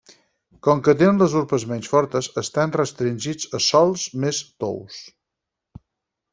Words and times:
Com 0.67 0.79
que 0.87 0.95
tenen 1.01 1.19
les 1.23 1.35
urpes 1.41 1.65
menys 1.73 1.91
fortes, 1.91 2.31
estan 2.43 2.75
restringits 2.77 3.53
a 3.59 3.63
sòls 3.69 4.09
més 4.27 4.43
tous. 4.67 5.01